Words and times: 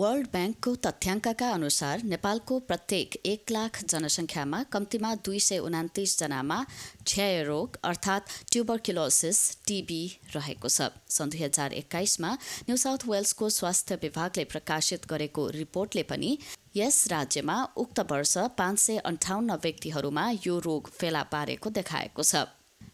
World 0.00 0.26
ब्याङ्कको 0.32 0.72
तथ्याङ्कका 0.84 1.46
अनुसार 1.52 2.02
नेपालको 2.10 2.56
प्रत्येक 2.66 3.14
एक 3.30 3.52
लाख 3.54 3.78
जनसङ्ख्यामा 3.92 4.58
कम्तीमा 4.74 5.08
दुई 5.28 5.38
सय 5.46 5.58
उनातिस 5.68 6.12
जनामा 6.18 6.58
क्षयरोग 7.04 7.78
अर्थात् 7.90 8.34
ट्युबरक्युलोसिस 8.52 9.40
टिबी 9.66 10.02
रहेको 10.34 10.68
छ। 10.68 10.86
सन् 11.10 11.32
दुई 11.32 11.42
हजार 11.42 11.74
एक्काइसमा 11.80 12.30
न्यू 12.68 12.76
साउथ 12.82 13.06
वेल्सको 13.10 13.48
स्वास्थ्य 13.56 13.98
विभागले 14.04 14.44
प्रकाशित 14.52 15.08
गरेको 15.10 15.48
रिपोर्टले 15.56 16.04
पनि 16.12 16.30
यस 16.76 17.00
राज्यमा 17.12 17.56
उक्त 17.84 17.98
वर्ष 18.12 18.36
पाँच 18.60 18.78
सय 18.78 19.02
अन्ठाउन्न 19.12 19.58
व्यक्तिहरूमा 19.66 20.28
यो 20.46 20.58
रोग 20.68 20.92
फेला 20.94 21.22
पारेको 21.34 21.74
देखाएको 21.80 22.22
छ। 22.22 22.44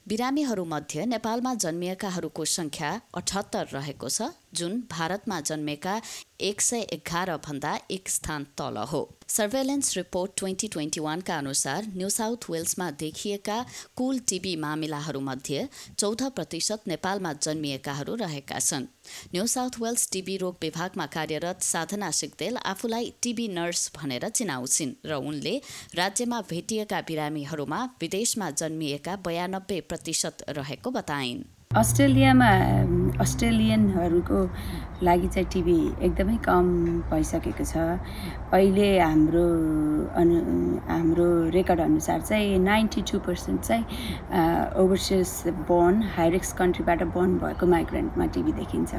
बिरामीहरूमध्ये 0.09 1.05
नेपालमा 1.07 1.53
जन्मिएकाहरूको 1.61 2.45
सङ्ख्या 2.55 2.89
अठहत्तर 3.17 3.69
रहेको 3.73 4.09
छ। 4.09 4.33
जुन 4.55 4.81
भारतमा 4.91 5.41
जन्मेका 5.43 6.01
एक 6.41 6.61
सय 6.61 6.81
एघार 6.93 7.31
भन्दा 7.39 7.79
एक 7.91 8.09
स्थान 8.09 8.45
तल 8.59 8.77
हो। 8.91 9.01
सर्वेलेन्स 9.29 9.97
रिपोर्ट 9.97 10.33
ट्वेन्टी 10.39 10.69
ट्वेन्टी 10.69 11.01
वानका 11.01 11.37
अनुसार 11.39 11.87
न्यू 11.97 12.09
साउथ 12.11 12.51
वेल्समा 12.51 12.91
देखिएका 13.01 13.59
कुल 13.97 14.19
टिबी 14.29 14.55
मामिलाहरूमध्ये 14.57 15.67
चौध 15.99 16.23
प्रतिशत 16.37 16.89
नेपालमा 16.89 17.33
जन्मिएकाहरू 17.39 18.15
रहेका 18.15 18.59
छन्। 18.59 18.87
न्यू 19.35 19.47
साउथ 19.47 19.81
वेल्स 19.81 20.09
टिबी 20.13 20.37
रोग 20.37 20.57
विभागमा 20.63 21.07
कार्यरत 21.17 21.63
साधना 21.63 22.11
सिग्देल 22.13 22.57
आफूलाई 22.67 23.13
टिबी 23.23 23.49
नर्स 23.49 23.91
भनेर 23.97 24.29
चिनाउँछिन् 24.31 24.95
र 25.07 25.15
उनले 25.25 25.57
राज्यमा 25.95 26.41
भेटिएका 26.51 27.01
बिरामीहरूमा 27.09 27.83
विदेशमा 28.01 28.51
जन्मिएका 28.53 29.17
बयानब्बे 29.27 29.81
प्रतिशत 29.89 30.45
रहेको 30.51 30.91
बताइन्। 30.91 31.45
अस्ट्रेलियामा 31.77 32.49
अस्ट्रेलियनहरूको 33.21 34.41
लागि 35.03 35.29
चाहिँ 35.35 35.49
टिभी 35.53 35.79
एकदमै 36.07 36.37
कम 36.47 36.67
भइसकेको 37.11 37.65
छ। 37.67 37.75
अहिले 38.55 38.89
हाम्रो 39.01 39.47
अनु 40.21 40.37
हाम्रो 40.89 41.27
रेकर्ड 41.57 41.81
अनुसार 41.81 42.21
चाहिँ 42.21 42.59
नाइन्टी 42.59 43.03
टू 43.11 43.19
पर्सेन्ट 43.27 43.61
चाहिँ 43.63 43.85
ओभरसिज 44.83 45.55
बोर्न 45.69 46.03
हाइरिक्स 46.17 46.53
कन्ट्रीबाट 46.61 47.03
बोर्न 47.15 47.39
भएको 47.39 47.67
माइग्रेन्टमा 47.67 48.27
टिभी 48.35 48.53
देखिन्छ। 48.53 48.95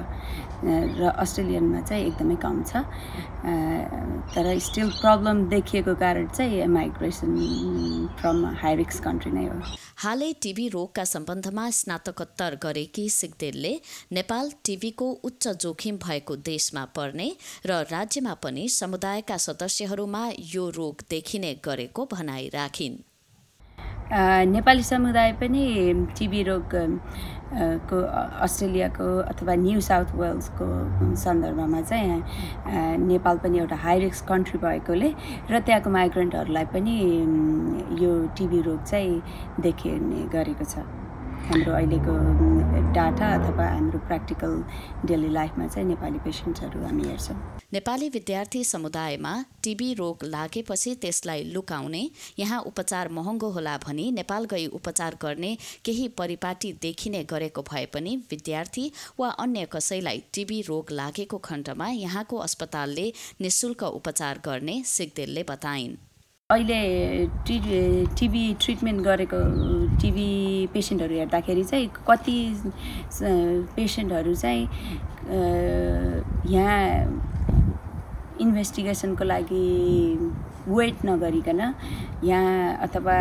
र 0.65 1.11
अस्ट्रेलियनमा 1.17 1.81
चाहिँ 1.81 2.05
एकदमै 2.07 2.35
कम 2.41 2.63
छ। 2.63 2.83
तर 4.33 4.45
स्टिल 4.59 4.89
प्रब्लम 5.01 5.43
देखिएको 5.49 5.95
कारण 5.95 6.27
चाहिँ 6.27 6.65
माइग्रेसन 6.67 7.31
फ्रम 8.19 8.45
हाइरिक्स 8.61 8.99
कन्ट्री 8.99 9.31
नै 9.31 9.45
हो। 9.45 9.57
हालै 10.03 10.31
टिभी 10.41 10.67
रोगका 10.69 11.03
सम्बन्धमा 11.05 11.69
स्नातकोत्तर 11.69 12.55
गरेकी 12.63 13.07
सिग्देलले 13.09 13.73
नेपाल 14.11 14.51
टिभीको 14.65 15.07
उच्च 15.23 15.47
जोखिम 15.63 15.97
भएको 15.97 16.35
देशमा 16.45 16.83
पर्ने 16.95 17.29
र 17.65 17.71
राज्यमा 17.91 18.33
पनि 18.43 18.67
समुदायका 18.69 19.37
सदस्यहरूमा 19.37 20.23
यो 20.53 20.69
रोग 20.69 20.84
देखिने 21.09 21.53
गरेको 21.65 22.05
भनाइ 22.13 22.49
राखिन् 22.53 22.97
नेपाली 24.51 24.83
समुदाय 24.83 25.31
पनि 25.33 25.63
टिबी 26.17 26.41
रोग 26.43 26.69
को 27.89 28.01
अस्ट्रेलियाको 28.45 29.07
अथवा 29.33 29.55
न्यू 29.55 29.81
साउथ 29.81 30.09
वेल्सको 30.15 30.65
सन्दर्भमा 31.23 31.81
चाहिँ 31.81 32.97
नेपाल 33.07 33.37
पनि 33.43 33.59
एउटा 33.59 33.75
हाई 33.75 33.99
रिस्क 33.99 34.27
कन्ट्री 34.27 34.59
भएकोले 34.59 35.09
र 35.51 35.59
त्यहाँको 35.59 35.89
माइग्रेन्टहरूलाई 35.89 36.65
पनि 36.75 36.95
यो 38.03 38.11
टिबी 38.37 38.61
रोग 38.61 38.83
चाहिँ 38.83 39.21
देखिने 39.59 40.27
गरेको 40.29 40.65
छ। 40.65 40.85
हाम्रो 41.45 41.73
अहिलेको 41.73 42.13
डाटा 42.93 43.27
अथवा 43.33 43.65
हाम्रो 43.69 43.99
प्र्याक्टिकल 44.07 44.53
डेली 45.07 45.29
लाइफमा 45.29 45.67
चाहिँ 45.67 45.87
नेपाली 45.87 46.19
पेसेन्ट्सहरू 46.19 46.83
हामी 46.83 47.03
हेर्छौँ। 47.03 47.35
नेपाली 47.73 48.07
विद्यार्थी 48.09 48.63
समुदायमा 48.63 49.33
टिबी 49.63 49.93
रोग 49.93 50.23
लागेपछि 50.25 50.93
त्यसलाई 50.95 51.43
लुकाउने 51.53 52.03
यहाँ 52.39 52.59
उपचार 52.61 53.09
महँगो 53.09 53.49
होला 53.49 53.77
भनी 53.77 54.09
नेपाल 54.11 54.45
गई 54.45 54.65
उपचार 54.79 55.17
गर्ने 55.21 55.55
केही 55.85 56.07
परिपाटी 56.17 56.71
देखिने 56.81 57.23
गरेको 57.23 57.61
भए 57.71 57.85
पनि 57.93 58.15
विद्यार्थी 58.31 58.91
वा 59.19 59.29
अन्य 59.45 59.67
कसैलाई 59.71 60.23
टिबी 60.33 60.61
रोग 60.61 60.91
लागेको 60.91 61.37
खण्डमा 61.45 61.89
यहाँको 61.89 62.37
अस्पतालले 62.39 63.11
निशुल्क 63.41 63.83
उपचार 63.83 64.41
गर्ने 64.45 64.81
सिग्देलले 64.87 65.43
बताइन्। 65.49 65.97
अहिले 66.49 67.25
टि 67.47 67.55
टिबी 68.17 68.41
ट्रिटमेन्ट 68.61 69.01
गरेको 69.03 69.37
टिबी 70.01 70.25
पेसेन्टहरू 70.73 71.13
हेर्दाखेरि 71.15 71.63
चाहिँ 71.63 71.87
कति 72.07 72.35
पेसेन्टहरू 73.75 74.33
चाहिँ 74.35 74.67
यहाँ 76.47 76.83
इन्भेस्टिगेसनको 78.41 79.23
लागि 79.23 79.61
वेट 80.67 81.05
नगरिकन 81.05 81.61
यहाँ 82.23 82.77
अथवा 82.83 83.15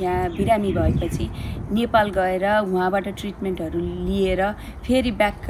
यहाँ 0.00 0.30
बिरामी 0.30 0.72
भएपछि 0.72 1.28
नेपाल 1.72 2.10
गएर 2.16 2.46
उहाँबाट 2.50 3.08
ट्रिटमेन्टहरू 3.10 3.80
लिएर 3.80 4.42
फेरि 4.82 5.10
ब्याक 5.22 5.46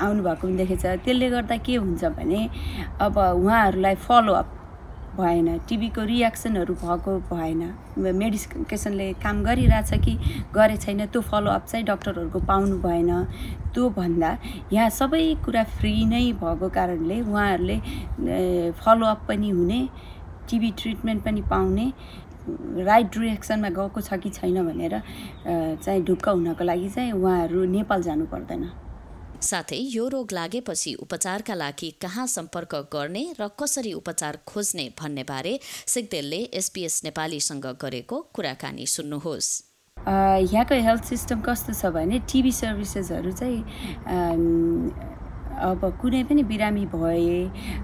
आउनुभएको 0.00 0.48
देखेछ 0.56 0.84
त्यसले 0.84 1.30
गर्दा 1.30 1.56
के 1.64 1.76
हुन्छ 1.76 2.04
भने 2.12 2.48
अब 3.00 3.18
उहाँहरूलाई 3.18 3.94
फलोअप 4.04 4.52
भएन 5.16 5.58
टिबीको 5.68 6.02
रियाक्सनहरू 6.04 6.74
भएको 6.74 7.12
भएन। 7.30 7.62
मेडिकेसनले 8.14 9.12
काम 9.22 9.42
गरिरहेछ 9.44 9.92
कि 10.04 10.14
गरे 10.54 10.76
छैन 10.76 11.06
त्यो 11.06 11.20
फलोअप 11.22 11.64
चाहिँ 11.66 11.84
डक्टरहरूको 11.86 12.40
पाउनु 12.46 12.76
भएन। 12.82 13.10
त्यो 13.74 13.88
भन्दा 13.96 14.36
यहाँ 14.72 14.90
सबै 14.90 15.22
कुरा 15.44 15.64
फ्री 15.78 15.94
नै 16.04 16.24
भएको 16.42 16.68
कारणले 16.68 17.20
उहाँहरूले 17.20 17.78
फलोअप 18.80 19.24
पनि 19.28 19.50
हुने 19.50 19.80
टिबी 20.50 20.70
ट्रिटमेन्ट 20.78 21.24
पनि 21.24 21.42
पाउने 21.50 21.86
राइट 22.84 23.06
डिरेक्सनमा 23.12 23.68
गएको 23.76 24.00
छ 24.00 24.20
कि 24.20 24.30
छैन 24.30 24.56
भनेर 24.66 25.00
चाहिँ 25.80 26.02
ढुक्क 26.04 26.28
हुनको 26.28 26.64
लागि 26.64 26.88
चाहिँ 26.88 27.12
उहाँहरू 27.12 27.64
नेपाल 27.64 28.02
जानु 28.02 28.24
पर्दैन। 28.32 28.64
साथै 29.44 29.76
यो 29.90 30.08
रोग 30.08 30.32
लागेपछि 30.32 30.94
उपचारका 31.02 31.54
लागि 31.54 31.90
कहाँ 32.02 32.26
सम्पर्क 32.28 32.74
गर्ने 32.92 33.24
र 33.40 33.48
कसरी 33.60 33.92
उपचार 33.92 34.38
खोज्ने 34.46 34.88
भन्ने 35.00 35.24
बारे 35.24 35.58
सिग्देलले 35.86 36.40
एसपिएस 36.60 37.00
नेपालीसँग 37.04 37.66
गरेको 37.80 38.20
कुराकानी 38.34 38.86
सुन्नुहोस्। 38.88 39.50
यहाँको 39.96 40.74
हेल्थ 40.84 41.04
सिस्टम 41.04 41.40
कस्तो 41.40 41.72
छ 41.72 41.92
भने 41.92 42.18
टिभी 42.32 42.52
सर्भिसेसहरू 42.52 43.32
चाहिँ 43.32 43.60
अब 45.64 45.84
कुनै 46.00 46.22
पनि 46.24 46.42
बिरामी 46.44 46.84
भए 46.94 47.38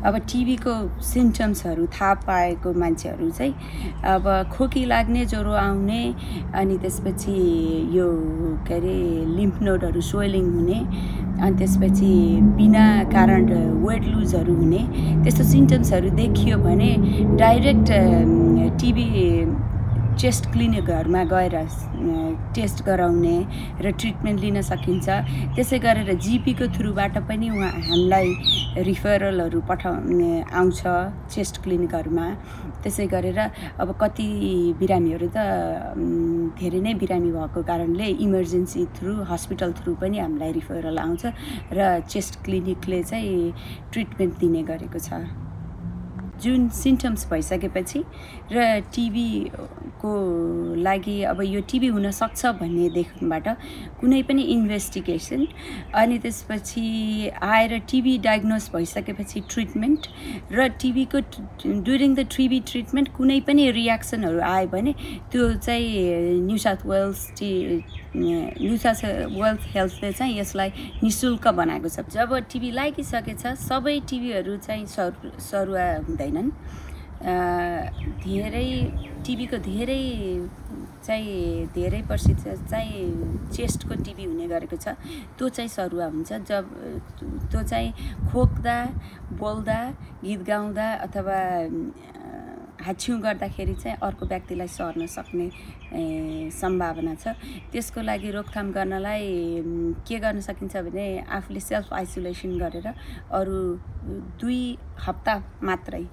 अब 0.05 0.17
टिबीको 0.31 0.73
सिम्टम्सहरू 1.05 1.87
थाहा 1.95 2.15
पाएको 2.27 2.73
मान्छेहरू 2.81 3.31
चाहिँ 3.31 3.55
अब 4.07 4.27
खोकी 4.53 4.85
लाग्ने 4.85 5.25
ज्वरो 5.27 5.53
आउने 5.59 6.03
अनि 6.55 6.77
त्यसपछि 6.79 7.37
यो 7.97 8.09
के 8.69 8.75
अरे 8.75 8.97
लिम्फ 9.31 9.63
नोडहरू 9.63 10.01
स्वेलिङ 10.11 10.51
हुने 10.51 10.79
अनि 11.41 11.57
त्यसपछि 11.59 12.13
बिना 12.57 12.85
कारण 13.13 13.49
वेट 13.87 14.05
लुजहरू 14.07 14.55
हुने 14.55 14.83
त्यस्तो 15.23 15.45
सिम्टम्सहरू 15.47 16.11
देखियो 16.17 16.59
भने 16.61 16.93
डाइरेक्ट 17.39 17.93
टिबी 18.81 19.09
चेस्ट 20.17 20.51
क्लिनिकहरूमा 20.53 21.23
गएर 21.25 21.55
टेस्ट 22.55 22.83
गराउने 22.85 23.37
र 23.81 23.91
ट्रिटमेन्ट 23.91 24.41
लिन 24.41 24.61
सकिन्छ। 24.63 25.09
त्यसै 25.57 25.79
गरेर 25.79 26.11
जिपीको 26.19 26.67
थ्रुबाट 26.77 27.19
पनि 27.29 27.49
उहाँ 27.51 27.71
हामीलाई 27.71 28.29
रिफरलहरू 28.85 29.61
पठाउने 29.69 30.33
आउँछ 30.51 30.81
चेस्ट 31.35 31.63
क्लिनिकहरूमा। 31.63 32.27
त्यसै 32.83 33.07
गरेर 33.07 33.39
अब 33.81 33.89
कति 34.01 34.29
बिरामीहरू 34.81 35.29
त 35.31 35.39
धेरै 36.59 36.81
नै 36.81 36.95
बिरामी 37.01 37.31
भएको 37.33 37.61
कारणले 37.63 38.07
इमर्जेन्सी 38.27 38.85
थ्रु 38.97 39.13
हस्पिटल 39.31 39.73
थ्रु 39.79 39.95
पनि 40.01 40.19
हामीलाई 40.19 40.53
रिफरल 40.53 40.99
आउँछ 40.99 41.23
र 41.73 42.01
चेस्ट 42.09 42.45
क्लिनिकले 42.45 43.03
चाहिँ 43.03 43.53
ट्रिटमेन्ट 43.93 44.35
दिने 44.41 44.63
गरेको 44.65 44.99
छ। 44.99 45.49
जुन 46.43 46.69
सिम्टम्स 46.75 47.27
भइसकेपछि 47.31 48.03
र 48.53 48.81
टिबीको 48.95 50.13
लागि 50.83 51.17
अब 51.31 51.41
यो 51.43 51.61
टिबी 51.71 51.87
हुनसक्छ 51.97 52.47
भन्नेदेखिबाट 52.61 53.49
कुनै 54.01 54.23
पनि 54.29 54.43
इन्भेस्टिगेसन 54.55 55.47
अनि 56.01 56.19
त्यसपछि 56.19 56.85
आएर 57.43 57.79
टिबी 57.91 58.17
डायग्नोस 58.27 58.71
भइसकेपछि 58.75 59.41
ट्रिटमेन्ट 59.51 60.09
र 60.53 60.69
टिबीको 60.81 61.19
ड्युरिङ 61.65 62.15
द 62.15 62.27
टिबी 62.37 62.61
ट्रिटमेन्ट 62.73 63.09
कुनै 63.17 63.41
पनि 63.49 63.71
रियाक्सनहरू 63.81 64.41
आयो 64.51 64.69
भने 64.75 64.95
त्यो 65.33 65.53
चाहिँ 65.67 66.41
new 66.47 66.59
south 66.59 66.87
Wales 66.87 67.29
T 67.39 67.51
new 68.17 68.77
south 68.79 69.05
Wales 69.37 69.69
हेल्थले 69.75 70.13
चाहिँ 70.13 70.39
यसलाई 70.39 70.71
नि 71.03 71.11
शुल्क 71.11 71.49
बनाएको 71.61 71.89
छ। 71.89 72.09
जब 72.11 72.35
टिबी 72.51 72.71
लागिसकेछ 72.71 73.47
सबै 73.69 73.99
टिबीहरू 74.11 74.57
चाहिँ 74.67 74.87
सरु 74.87 75.31
सरुवा 75.39 75.87
हुँदैनन् 76.31 76.51
धेरै 78.25 78.71
टिभीको 79.27 79.57
धेरै 79.61 80.03
चाहिँ 81.05 81.67
धेरै 81.75 82.01
प्रसिद्ध 82.09 82.41
चाहिँ 82.71 83.51
चेस्टको 83.53 83.95
टिभी 84.05 84.25
हुने 84.25 84.47
गरेको 84.49 84.77
छ। 84.77 84.97
त्यो 85.37 85.49
चाहिँ 85.49 85.69
सरुवा 85.69 86.07
हुन्छ। 86.07 86.33
जब 86.49 86.65
त्यो 87.51 87.61
चाहिँ 87.63 87.91
खोक्दा 88.33 88.77
बोल्दा 89.37 89.81
गीत 90.25 90.41
गाउँदा 90.49 90.87
अथवा 91.05 91.39
हाछ्यौँ 92.81 93.21
गर्दाखेरि 93.21 93.75
चाहिँ 93.75 93.97
अर्को 94.03 94.27
व्यक्तिलाई 94.27 94.69
सर्न 94.69 95.07
सक्ने 95.07 95.47
सम्भावना 96.51 97.15
छ। 97.15 97.37
त्यसको 97.73 98.01
लागि 98.01 98.31
रोकथाम 98.31 98.73
गर्नलाई 98.73 99.27
के 100.09 100.19
गर्न 100.19 100.41
सकिन्छ 100.41 100.77
भने 100.89 101.05
आफूले 101.29 101.61
सेल्फ 101.61 101.93
आइसोलेसन 101.93 102.59
गरेर 102.59 102.87
अरू 102.89 103.59
दुई 104.41 104.61
हप्ता 105.07 105.35
मात्रै 105.63 106.05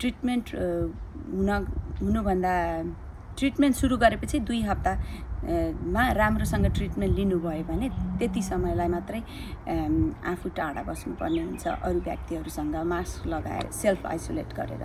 ट्रिटमेन्ट 0.00 0.46
हुन 0.54 1.50
हुनुभन्दा 2.02 2.54
ट्रिटमेन्ट 3.38 3.76
सुरु 3.76 3.96
गरेपछि 3.96 4.38
दुई 4.48 4.60
हप्तामा 4.62 6.02
राम्रोसँग 6.20 6.66
ट्रिटमेन्ट 6.76 7.16
लिनुभयो 7.16 7.64
भने 7.70 7.88
त्यति 8.18 8.42
समयलाई 8.42 8.88
मात्रै 8.88 9.20
आफू 10.32 10.48
टाढा 10.56 10.82
बस्नुपर्ने 10.88 11.42
हुन्छ 11.42 11.66
अरू 11.68 12.00
व्यक्तिहरूसँग 12.08 12.76
मास्क 12.92 13.26
लगाएर 13.26 13.70
सेल्फ 13.82 14.06
आइसोलेट 14.06 14.54
गरेर। 14.60 14.84